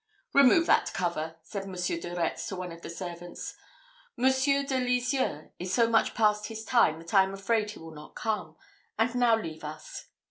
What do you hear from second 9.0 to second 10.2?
now leave us!"